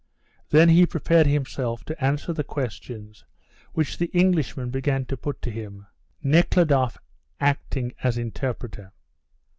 [0.49, 3.23] Then he prepared himself to answer the questions
[3.73, 5.85] which the Englishman began to put to him,
[6.23, 6.97] Nekhludoff
[7.39, 8.93] acting as interpreter.